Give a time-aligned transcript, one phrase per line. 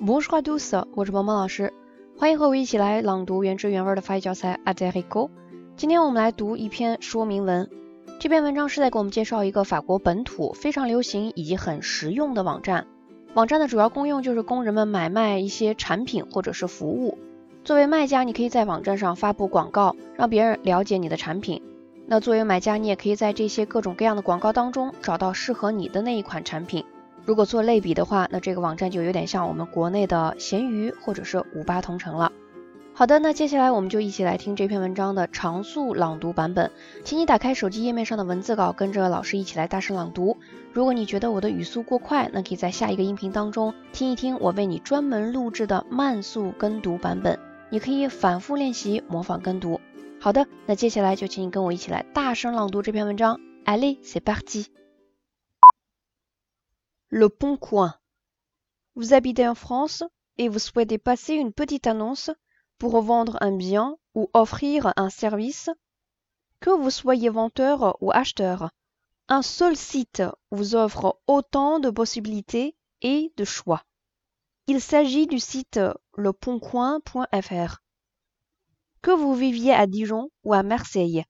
[0.00, 1.72] Bonjour à tous，我是萌萌老师，
[2.16, 5.28] 欢迎和我一起来朗读原汁原味的法语教材 a d e r i c o
[5.76, 7.68] 今天我们来读一篇说明文，
[8.20, 12.86] 这篇文章是在给我们介绍一个法国本土非常流行以及很实用的网站。
[13.34, 17.18] 网站的主要功用就是供人们买卖一些产品或者是服务。
[17.64, 21.60] 作为卖家，你可以在网站上发布广告，让别人了解你的产品。
[22.06, 26.84] 那作为买家，你也可以在这些各种各样的广告当中找到适合你的那一款产品。
[27.28, 32.32] 如果做类比的话，那这个网站就有点像我们国内的闲鱼或者是五八同城了。
[32.94, 36.70] 好的，那接下来我们就一起来听这篇文章的长速朗读版本。
[37.04, 40.38] 请你打开手机页面上的文字稿，跟着老师一起来大声朗读。
[40.72, 47.38] 如果你觉得我的语速过快，那可以在下一个音频当中听一听我为你专门录制的慢速跟读版本，
[47.68, 49.82] 你可以反复练习模仿跟读。
[50.18, 53.38] 好的，那接下来就请你跟我一起来大声朗读这篇文章。
[53.66, 54.64] Allez, c'est parti.
[57.10, 57.94] Le Bon Coin.
[58.94, 60.02] Vous habitez en France
[60.36, 62.28] et vous souhaitez passer une petite annonce
[62.76, 65.70] pour vendre un bien ou offrir un service?
[66.60, 68.68] Que vous soyez venteur ou acheteur,
[69.28, 73.84] un seul site vous offre autant de possibilités et de choix.
[74.66, 75.80] Il s'agit du site
[76.18, 77.78] leponcoin.fr.
[79.00, 81.24] Que vous viviez à Dijon ou à Marseille,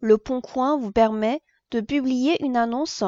[0.00, 3.04] Le Bon Coin vous permet de publier une annonce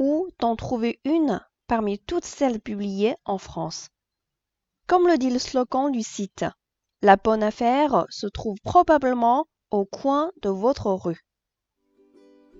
[0.00, 1.40] ou d'en trouver une
[1.70, 3.90] parmi toutes celles publiées en France.
[4.88, 6.44] Comme le dit le slogan du site,
[7.00, 11.20] la bonne affaire se trouve probablement au coin de votre rue.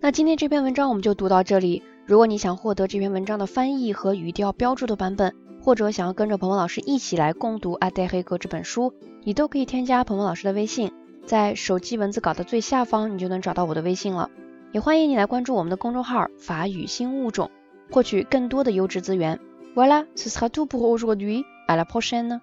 [0.01, 1.83] 那今天这篇文章我们就读到这里。
[2.07, 10.93] 如果你想获得这篇文章的翻译和语调标注的版本，或者想要跟着鹏鹏老师一起来共读《阿黛黑格》这本书，你都可以添加鹏鹏老师的微信，
[11.27, 14.31] 在手机文字稿的最下方，你就能找到我的微信了。
[14.73, 17.51] 也欢迎你来关注我们的公众号“法语新物种”。
[17.91, 19.39] 获取更多的优质资源。
[19.75, 21.45] Voilà, ce sera tout pour aujourd'hui.
[21.69, 22.41] À la prochaine.